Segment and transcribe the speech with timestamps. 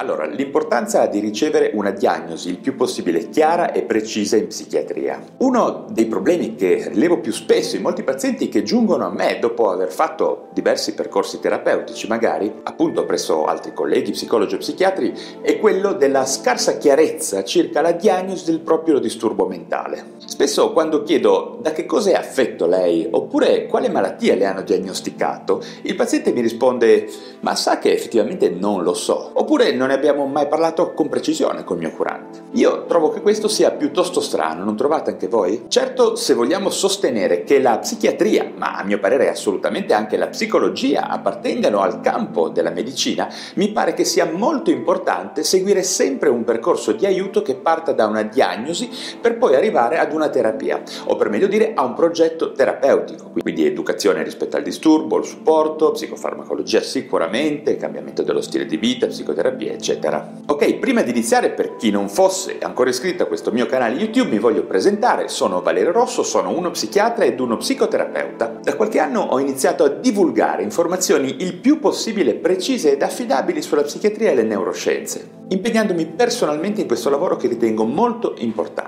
[0.00, 5.22] Allora, l'importanza di ricevere una diagnosi il più possibile chiara e precisa in psichiatria.
[5.40, 9.68] Uno dei problemi che rilevo più spesso in molti pazienti che giungono a me dopo
[9.68, 15.12] aver fatto diversi percorsi terapeutici, magari appunto presso altri colleghi, psicologi o psichiatri,
[15.42, 20.12] è quello della scarsa chiarezza circa la diagnosi del proprio disturbo mentale.
[20.24, 25.62] Spesso quando chiedo da che cosa è affetto lei oppure quale malattia le hanno diagnosticato,
[25.82, 27.06] il paziente mi risponde
[27.40, 31.64] ma sa che effettivamente non lo so, oppure non ne abbiamo mai parlato con precisione
[31.64, 32.42] col mio curante.
[32.52, 35.64] Io trovo che questo sia piuttosto strano, non trovate anche voi?
[35.66, 41.08] Certo, se vogliamo sostenere che la psichiatria, ma a mio parere assolutamente anche la psicologia,
[41.08, 46.92] appartengano al campo della medicina, mi pare che sia molto importante seguire sempre un percorso
[46.92, 48.88] di aiuto che parta da una diagnosi
[49.20, 53.66] per poi arrivare ad una terapia, o per meglio dire a un progetto terapeutico, quindi
[53.66, 60.32] educazione rispetto al disturbo, il supporto, psicofarmacologia sicuramente, cambiamento dello stile di vita, psicoterapia, eccetera.
[60.46, 64.30] Ok, prima di iniziare, per chi non fosse ancora iscritto a questo mio canale YouTube,
[64.30, 65.28] mi voglio presentare.
[65.28, 68.58] Sono Valerio Rosso, sono uno psichiatra ed uno psicoterapeuta.
[68.62, 73.82] Da qualche anno ho iniziato a divulgare informazioni il più possibile precise ed affidabili sulla
[73.82, 78.79] psichiatria e le neuroscienze impegnandomi personalmente in questo lavoro che ritengo molto importante.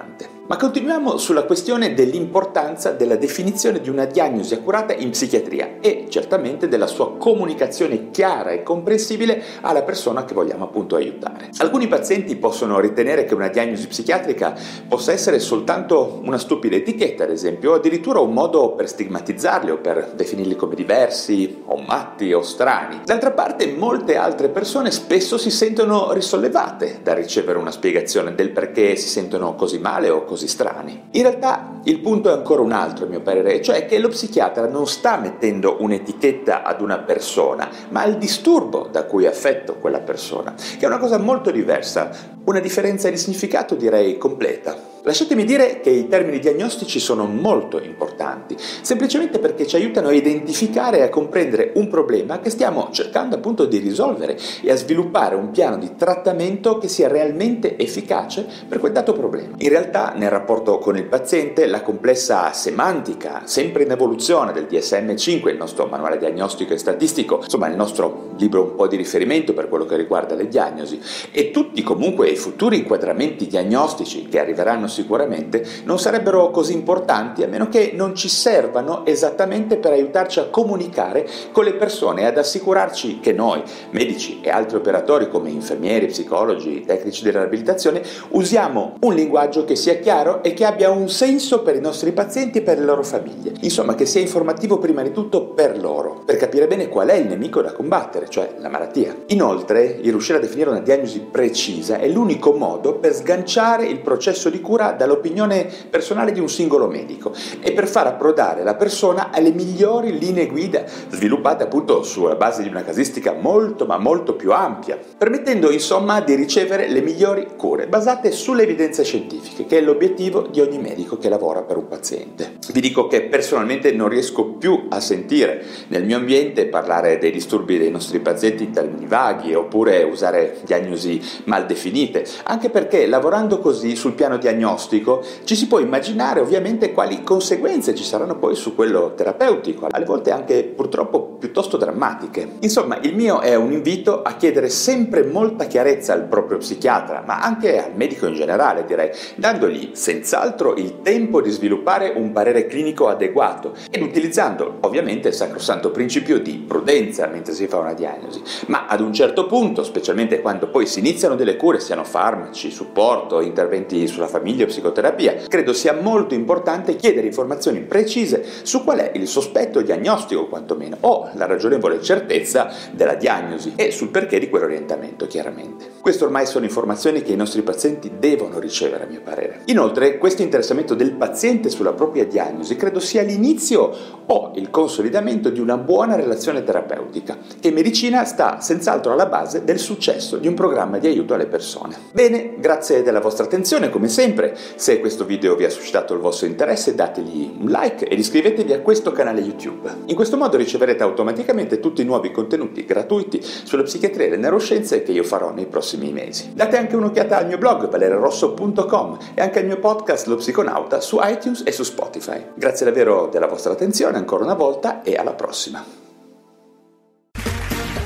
[0.46, 6.68] Ma continuiamo sulla questione dell'importanza della definizione di una diagnosi accurata in psichiatria e certamente
[6.68, 11.50] della sua comunicazione chiara e comprensibile alla persona che vogliamo appunto aiutare.
[11.58, 14.54] Alcuni pazienti possono ritenere che una diagnosi psichiatrica
[14.88, 19.78] possa essere soltanto una stupida etichetta, ad esempio, o addirittura un modo per stigmatizzarli o
[19.78, 23.00] per definirli come diversi o matti o strani.
[23.04, 28.50] D'altra parte, molte altre persone spesso si sentono risollevate sollevate da ricevere una spiegazione del
[28.50, 31.08] perché si sentono così male o così strani.
[31.12, 34.66] In realtà il punto è ancora un altro, a mio parere, cioè che lo psichiatra
[34.66, 40.00] non sta mettendo un'etichetta ad una persona, ma al disturbo da cui è affetto quella
[40.00, 42.10] persona, che è una cosa molto diversa,
[42.44, 44.91] una differenza di significato direi completa.
[45.04, 50.98] Lasciatemi dire che i termini diagnostici sono molto importanti, semplicemente perché ci aiutano a identificare
[50.98, 55.50] e a comprendere un problema che stiamo cercando appunto di risolvere e a sviluppare un
[55.50, 59.56] piano di trattamento che sia realmente efficace per quel dato problema.
[59.58, 65.48] In realtà nel rapporto con il paziente la complessa semantica, sempre in evoluzione del DSM5,
[65.48, 69.68] il nostro manuale diagnostico e statistico, insomma il nostro libro un po' di riferimento per
[69.68, 71.00] quello che riguarda le diagnosi,
[71.32, 77.48] e tutti comunque i futuri inquadramenti diagnostici che arriveranno sicuramente non sarebbero così importanti a
[77.48, 82.38] meno che non ci servano esattamente per aiutarci a comunicare con le persone e ad
[82.38, 89.14] assicurarci che noi, medici e altri operatori come infermieri, psicologi, tecnici della riabilitazione, usiamo un
[89.14, 92.78] linguaggio che sia chiaro e che abbia un senso per i nostri pazienti e per
[92.78, 93.52] le loro famiglie.
[93.60, 97.26] Insomma, che sia informativo prima di tutto per loro, per capire bene qual è il
[97.26, 99.16] nemico da combattere, cioè la malattia.
[99.26, 104.50] Inoltre, il riuscire a definire una diagnosi precisa è l'unico modo per sganciare il processo
[104.50, 109.52] di cura dall'opinione personale di un singolo medico e per far approdare la persona alle
[109.52, 114.98] migliori linee guida, sviluppate appunto sulla base di una casistica molto ma molto più ampia,
[115.16, 120.60] permettendo insomma di ricevere le migliori cure basate sulle evidenze scientifiche, che è l'obiettivo di
[120.60, 122.54] ogni medico che lavora per un paziente.
[122.72, 127.78] Vi dico che personalmente non riesco più a sentire nel mio ambiente parlare dei disturbi
[127.78, 133.94] dei nostri pazienti in termini vaghi oppure usare diagnosi mal definite, anche perché lavorando così
[133.94, 138.74] sul piano diagnostico diagnostico, ci si può immaginare ovviamente quali conseguenze ci saranno poi su
[138.74, 142.56] quello terapeutico, alle volte anche purtroppo piuttosto drammatiche.
[142.60, 147.40] Insomma, il mio è un invito a chiedere sempre molta chiarezza al proprio psichiatra, ma
[147.40, 153.08] anche al medico in generale, direi, dandogli senz'altro il tempo di sviluppare un parere clinico
[153.08, 158.42] adeguato ed utilizzando ovviamente il sacrosanto principio di prudenza mentre si fa una diagnosi.
[158.66, 163.40] Ma ad un certo punto, specialmente quando poi si iniziano delle cure, siano farmaci, supporto,
[163.40, 165.34] interventi sulla famiglia, videopsicoterapia.
[165.48, 171.30] Credo sia molto importante chiedere informazioni precise su qual è il sospetto diagnostico quantomeno o
[171.34, 175.90] la ragionevole certezza della diagnosi e sul perché di quell'orientamento chiaramente.
[176.00, 179.62] Queste ormai sono informazioni che i nostri pazienti devono ricevere a mio parere.
[179.66, 185.60] Inoltre questo interessamento del paziente sulla propria diagnosi credo sia l'inizio o il consolidamento di
[185.60, 190.98] una buona relazione terapeutica e medicina sta senz'altro alla base del successo di un programma
[190.98, 191.96] di aiuto alle persone.
[192.12, 196.46] Bene, grazie della vostra attenzione come sempre, se questo video vi ha suscitato il vostro
[196.46, 199.90] interesse dategli un like ed iscrivetevi a questo canale YouTube.
[200.06, 205.02] In questo modo riceverete automaticamente tutti i nuovi contenuti gratuiti sulla psichiatria e le neuroscienze
[205.02, 206.52] che io farò nei prossimi mesi.
[206.54, 211.18] Date anche un'occhiata al mio blog valererosso.com e anche al mio podcast Lo Psiconauta su
[211.22, 212.42] iTunes e su Spotify.
[212.54, 216.00] Grazie davvero della vostra attenzione ancora una volta e alla prossima.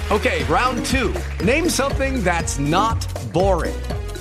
[0.09, 1.13] Okay, round two.
[1.43, 3.75] Name something that's not boring.